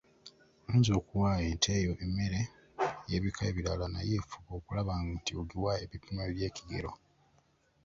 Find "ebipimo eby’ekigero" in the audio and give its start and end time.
5.83-6.91